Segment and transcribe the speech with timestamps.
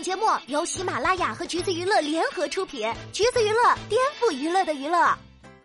[0.00, 5.14] 本节目由喜马拉雅和橘子娱乐联合出品，橘子娱乐颠覆娱乐的娱乐。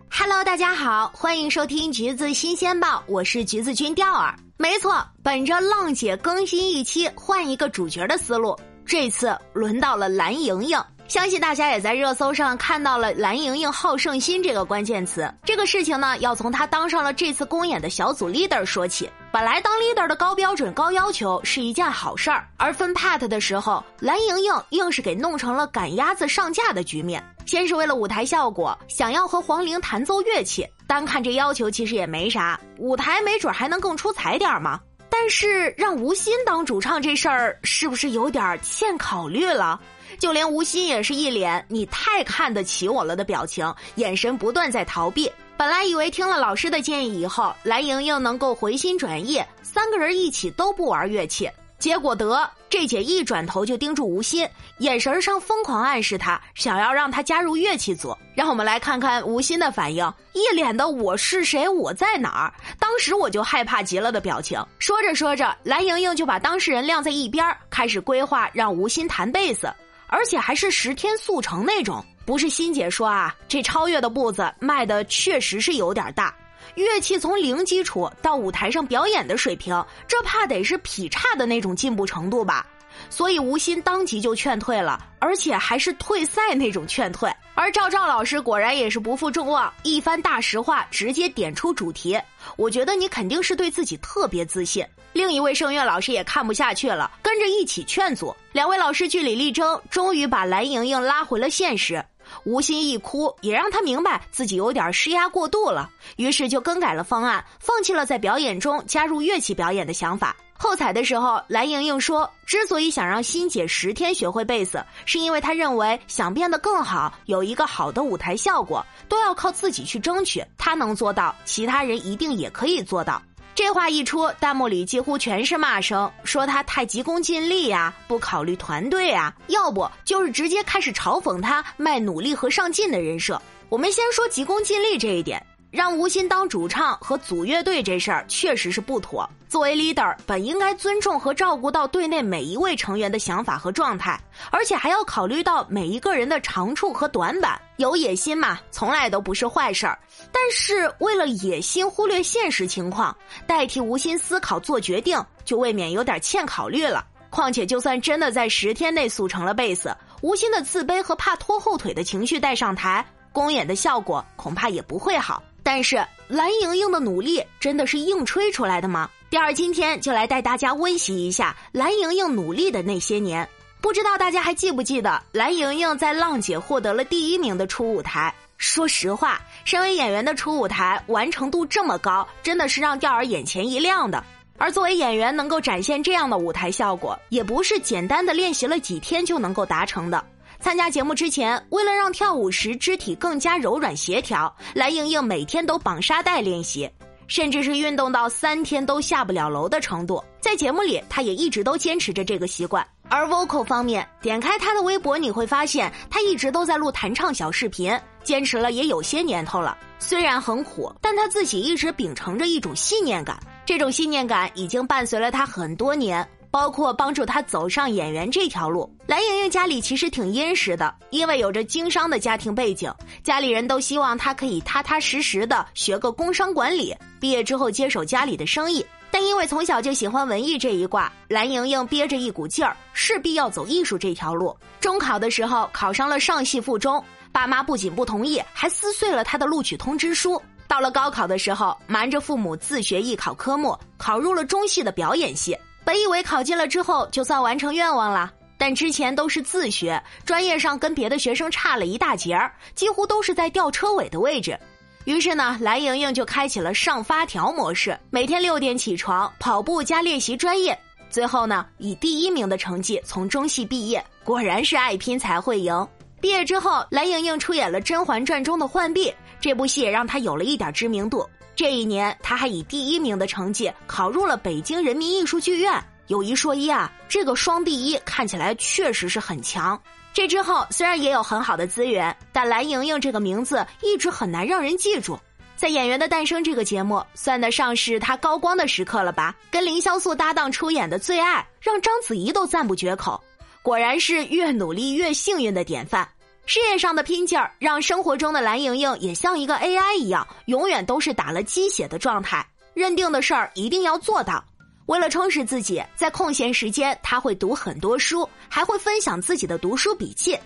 [0.10, 4.36] Hello，大家好，欢迎收听橘子新鲜报，我是橘子君钓儿。
[4.58, 10.78] 没错，本着浪姐更新一期换一个主角的思路，这次轮到了蓝盈莹。
[11.08, 15.34] 相信大家也在热搜上看到了“蓝盈莹好胜心”这个关键词。
[15.46, 19.10] 这个事情呢，要从她当上了这次公演的小组 leader 说起。
[19.36, 27.22] 本来当 leader 的高标准、高要求是一件好事儿，而分 pat 的时候，蓝莹莹硬是给弄成了赶鸭子上架的局面。
[27.46, 34.80] 先是为了舞台效果，想要和黄龄弹奏乐器，单看这要求其实也没啥，舞台没准还能更出彩点儿嘛。
[35.18, 39.80] 但是让吴昕当主唱这事儿，是不是有点欠考虑了？
[40.20, 45.32] 就连吴昕也是一脸“你太看得起我了”的表情，眼神不断在逃避。
[45.56, 51.50] 本来以为听了老师的建议以后，蓝盈莹能够回心转意，三个人一起都不玩乐器。
[51.86, 54.50] 结果得这姐一转头就盯住吴昕，
[54.80, 58.18] 眼神上疯狂暗示他，想要让他加入乐器组。
[58.34, 62.54] 让我们来看看吴昕的反应，一脸的“我是谁，我在哪儿”。
[62.82, 64.60] 当时我就害怕极了的表情。
[64.80, 69.72] 说着说着，蓝盈莹就把当事人晾在一边，开始规划让吴昕弹贝斯。
[70.08, 76.34] 而且还是十天速成那种，不是欣姐说啊，这超越的步子迈的确实是有点大。
[76.74, 82.66] 乐器从零基础到舞台上表演的水平，这怕得是劈叉的那种进步程度吧。
[83.10, 87.30] 所以吴昕当即就劝退了，而且还是退赛那种劝退。
[87.54, 92.18] 而赵赵老师果然也是不负众望，一番大实话直接点出主题。
[92.56, 94.86] 我觉得你肯定是对自己特别自信。
[95.12, 98.36] 另一位声乐老师也看不下去了，跟着一起劝阻。
[98.54, 102.04] 两位老师据理力争，终于把蓝盈莹拉回了现实。
[102.44, 110.36] 吴昕一哭，也让他明白自己有点施压过度了，于是就更改了方案，放弃了在表演中加入乐器表演的想法。
[110.58, 120.42] 后采的时候，蓝盈莹说：“之所以想让欣姐十天学会贝斯，是因为她认为想变得更好，有一个好的舞台效果，都要靠自己去争取。
[120.58, 123.22] 她能做到，其他人一定也可以做到。”
[123.56, 133.42] 这话一出，弹幕里几乎全是骂声，说他太急功近利呀，不考虑团队啊，要不就是直接开始嘲讽他卖努力和上进的人设。
[133.70, 135.42] 我们先说急功近利这一点。
[135.72, 139.30] 让吴昕当主唱和组乐队这事儿确实是不妥。
[139.50, 144.18] 作为 leader，本应该尊重和照顾到队内每一位成员的想法和状态，
[144.52, 147.62] 而且还要考虑到每一个人的长处和短板。
[147.78, 149.98] 有野心嘛，从来都不是坏事儿。
[150.32, 153.16] 但是为了野心忽略现实情况，
[153.46, 157.06] 代替吴昕思考做决定，就未免有点欠考虑了。
[157.30, 165.44] 况且，就算真的在十天内速成了贝斯，吴昕的自卑和怕拖后腿的情绪带上台，公演的效果恐怕也不会好。
[165.62, 165.98] 但是
[166.28, 169.10] 蓝盈莹的努力真的是硬吹出来的吗？
[169.30, 173.46] 第二，今天就来带大家温习一下蓝盈莹努力的那些年。
[173.86, 178.34] 不知道大家还记不记得蓝盈莹在浪姐获得了第一名的初舞台？
[178.58, 184.24] 说实话，身为演员的初舞台完成度这么高，真的是让钓儿眼前一亮的。
[184.58, 190.26] 而作为演员，能够展现这样的舞台效果，也不是简单的练习了几天就能够达成的。
[190.60, 196.90] 参加节目之前，为了让跳舞时肢体更加柔软协调，蓝盈莹每天都绑沙袋练习，
[197.28, 200.24] 甚至是运动到三天都下不了楼的程度。
[200.42, 202.84] 在节目里，她也一直都坚持着这个习惯。
[203.10, 209.78] 而 vocal 方面，点开她的微博，你会发现她一直都在录弹唱小视频，坚持了也有些年头了。
[210.00, 216.28] 虽然很苦，但她自己一直秉承着一种信念感，这种信念感已经伴随了她很多年。
[216.52, 218.90] 包括帮助他走上演员这条路。
[219.08, 222.90] 蓝盈莹家里其实挺殷实的，因为有着经商的家庭背景，
[223.22, 228.86] 家里人都希望她可以踏踏实实的学个工商管理，毕业之后接手家里的生意。
[229.16, 234.54] 但因为从小就喜欢文艺这一挂，蓝盈莹憋着一股劲儿，势必要走艺术这条路。
[234.82, 240.42] 中考的时候考上了上戏附中，爸妈不仅不同意，还撕碎了他的录取通知书。
[240.68, 245.58] 到了高考的时候，瞒着父母自学艺考科目，考入了中戏的表演系。
[245.86, 254.60] 本以为考进了之后就算完成愿望了，但之前都是自学，专业上跟别的学生差了一大截儿，几乎都是在吊车尾的位置。
[255.06, 260.78] 于是呢，蓝盈莹就开启了上发条模式，每天六点起床跑步加练习专业，
[261.12, 264.04] 最后呢以第一名的成绩从中戏毕业。
[264.24, 265.88] 果然是爱拼才会赢。
[266.20, 271.24] 毕业之后，蓝盈莹出演了《甄嬛传》中的浣碧，这部戏也让她有了一点知名度。
[271.56, 275.72] 这一年，她还以第一名的成绩考入了北京人民艺术剧院。
[276.08, 279.80] 有一说一啊，这个双第一看起来确实是很强。
[280.14, 285.20] 这之后虽然也有很好的资源，但蓝盈莹这个名字一直很难让人记住。
[285.56, 289.36] 在《演员的诞生》这个节目，算得上是他高光的时刻了吧？
[289.50, 293.22] 跟凌潇肃搭档出演的《最爱》，让章子怡都赞不绝口。
[293.62, 296.08] 果然是越努力越幸运的典范。
[296.46, 304.44] 事业上的拼劲儿，让生活中的蓝莹莹也像一个 AI 一样，永远都是打了鸡血的状态，认定的事儿一定要做到。
[304.86, 310.38] 为了充实自己，在空闲时间，他会读很多书，还会分享自己的读书笔记。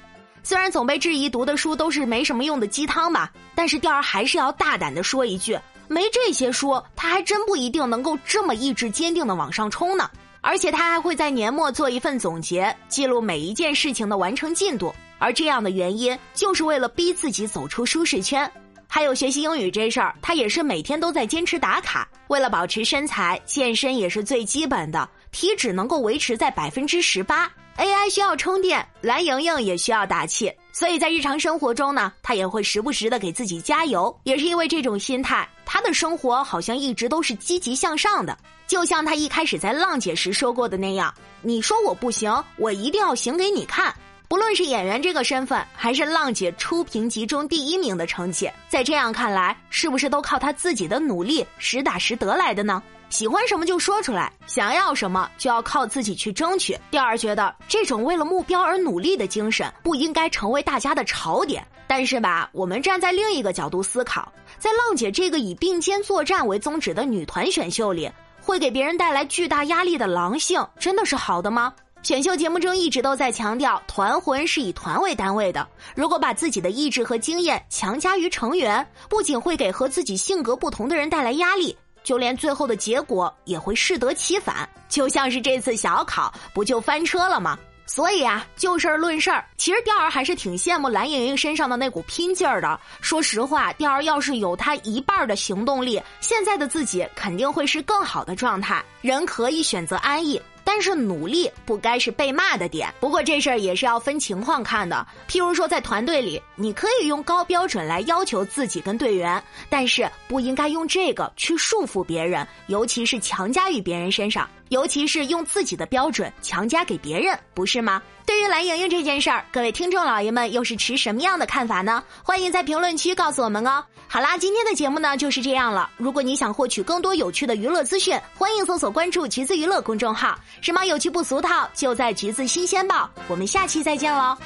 [0.43, 5.59] 虽然总被质疑读的书都是没什么用的鸡汤吧，但是调儿还是要大胆的说一句：
[5.89, 10.09] 没这些书，他还真不一定能够这么意志坚定的往上冲呢。
[10.39, 14.95] 而且他还会在年末做一份总结，记录每一件事情的完成进度。
[15.17, 18.49] 而这样的原因，就是为了逼自己走出舒适圈。
[18.91, 22.09] 还有学习英语这事儿，他也是每天都在坚持打卡。
[22.27, 27.49] 为了保持身材，健身也是最基本的，体脂能够维持在百分之十八。
[27.77, 34.13] AI 需要充电，蓝莹莹也需要打气，所以在日常生活中呢，她也会时不时的给自己加油。
[34.23, 38.35] 也是因为这种心态，她的生活好像一直都是积极向上的。
[38.67, 41.13] 就像她一开始在浪姐时说过的那样
[41.43, 43.93] ：“你说我不行，我一定要行给你看。”
[44.29, 52.83] 不论是演员这个身份，还是浪姐初评集中第一名的成绩，在这样看来，是不是都靠她自己的努力实打实得来的呢？
[53.09, 56.77] 喜欢什么就说出来，想要什么就要靠自己去争取。
[56.91, 61.65] 第二，觉得这种为了目标而努力的精神不应该成为大家的槽点。
[61.87, 68.07] 但是吧，我们站在另一个角度思考，在浪姐这个以并肩作战为宗旨的女团选秀里，
[68.39, 71.73] 会给别人带来巨大压力的狼性，真的是好的吗？
[72.01, 75.67] 选秀节目中一直都在强调，团魂是以团为单位的。
[75.93, 81.77] 如果把自己的意志和经验强加于成员，不仅会给和自己性格不同的人带来压力。
[82.01, 87.59] 就连最后的结果也会适得其反，就像是这次小考不就翻车了吗？
[87.85, 92.79] 所以啊，就事儿论事儿，其实钓儿还是挺羡慕蓝莹莹身上的那股拼劲儿的。
[93.01, 98.83] 说实话，钓儿要是有她一半的行动力，现在的自己肯定会是更好的状态。
[99.01, 100.41] 人可以选择安逸。
[100.71, 102.93] 但是努力不该是被骂的点。
[102.99, 105.07] 不过这事儿也是要分情况看的。
[105.27, 118.01] 譬如说，在团队里，你可以用高标准来要求自己跟队员，但是不应该用这个去束缚别人，尤其是强加于别人身上，尤其是用自己的标准强加给别人，不是吗？
[118.25, 122.03] 对于蓝莹莹这件事儿，各位听众老爷们又是持什么样的看法呢？
[122.23, 123.83] 欢迎在评论区告诉我们哦。
[124.07, 125.89] 好啦，今天的节目呢就是这样了。
[125.97, 130.37] 如果你想获取更多有趣的娱乐资讯，欢迎搜索关注“橘子娱乐”公众号。
[130.61, 133.09] 什么有趣不俗套，就在橘子新鲜报。
[133.27, 134.37] 我们下期再见喽。